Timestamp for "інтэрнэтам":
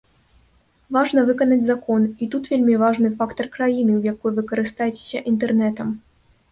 5.37-5.97